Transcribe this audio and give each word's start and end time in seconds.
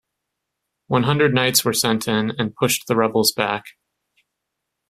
One 0.87 1.03
hundred 1.03 1.31
knights 1.31 1.63
were 1.63 1.73
sent 1.75 2.07
in, 2.07 2.31
and 2.39 2.55
pushed 2.55 2.87
the 2.87 2.95
rebels 2.95 3.31
back. 3.33 3.77